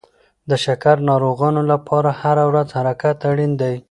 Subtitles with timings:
[0.49, 3.75] د شکر ناروغانو لپاره هره ورځ حرکت اړین دی.